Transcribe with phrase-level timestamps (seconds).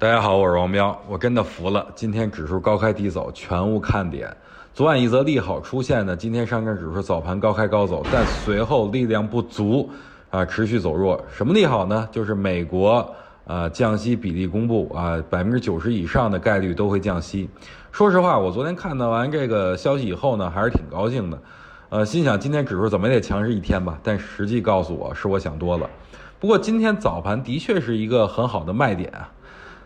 [0.00, 4.32] 大家好，我是王彪，我真的服了，今天指数高开低走，全无看点。
[4.72, 9.90] 昨晚一则利好出现呢，今天上证指数早盘高开高走，但随后力量不足，
[10.30, 11.20] 啊，持续走弱。
[11.36, 12.08] 什么利好呢？
[12.12, 13.12] 就是美国
[13.44, 17.50] 啊降息比例公布啊，百分之九十以上的概率都会降息。
[17.90, 21.42] 说实话，我昨天看到完这个消息以后呢，还是挺高兴的，
[21.88, 23.98] 呃，心想今天指数怎么也得强势一天吧。
[24.04, 25.90] 但实际告诉我是我想多了。
[26.38, 29.28] 不过今天早盘的确是一个很好的卖点啊。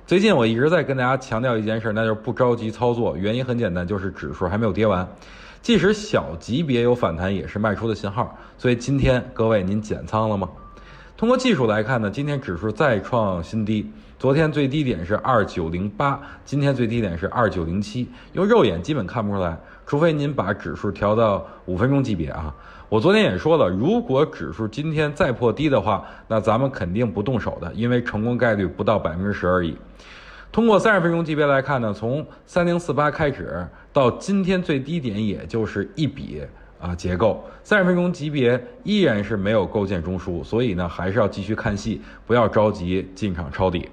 [0.04, 3.16] 最近我一直在跟大家强调一件事，那就是不着急操作。
[3.16, 5.08] 原因很简单，就是指数还没有跌完，
[5.62, 8.36] 即使小级别有反弹，也是卖出的信号。
[8.58, 10.48] 所以今天各位，您减仓了吗？
[11.22, 22.52] 通过技术来看呢，今天指数再创新低，昨天最低点是二九零八，今天最低点是二九零七，用肉眼基本看不出来，除非您把指数调到五分钟级别啊。
[22.88, 29.76] 我昨天也说了，如果指数今天再破低的话，那咱们肯定不动手的，因为成功概率不到百分之十而已。
[30.50, 36.42] 通过三十分钟级别来看呢，从三零四八开始到今天最低点，也就是一笔
[36.82, 37.42] 啊结构。
[37.64, 43.88] 三十分钟级别依然是没有构建中枢，所以呢还是要继续看戏，不要着急进场抄底。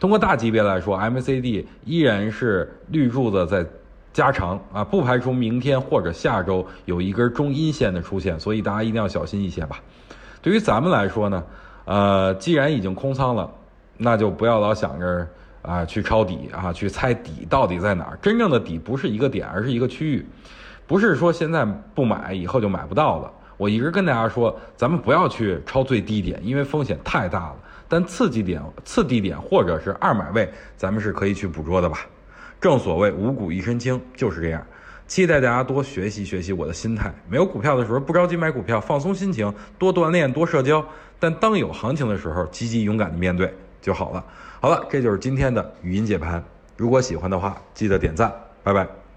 [0.00, 3.66] 通过大级别来说，MACD 依然是绿柱子在。
[4.10, 9.78] 加长啊，不排除明天或者下周有一根中阴线的出现，所以大家一定要小心一些吧。
[10.42, 11.44] 对于咱们来说呢，
[11.84, 13.48] 呃，既然已经空仓了，
[13.96, 15.28] 那就不要老想着
[15.62, 18.18] 啊去抄底啊，去猜底到底在哪儿。
[18.20, 20.26] 真正的底不是一个点，而是一个区域，
[20.88, 23.30] 不是说现在不买以后就买不到了。
[23.56, 27.56] 我一直跟大家说，咱们不要去抄最低点，因为风险太大了。
[27.88, 31.98] 但次级点、次低点或者是二买位，咱们是可以去捕捉的吧。
[32.60, 34.64] 正所谓五谷一身轻，就是这样。
[35.06, 37.12] 期待大家多学习学习我的心态。
[37.28, 40.84] 没有股票的时候，不着急买股票，放松心情，多锻炼，多社交。
[41.18, 44.24] 但当有行情的时候，积极勇敢的面对就好了。
[44.60, 46.42] 好了，这就是今天的语音解盘。
[46.76, 48.32] 如果喜欢的话，记得点赞。
[48.62, 49.07] 拜拜。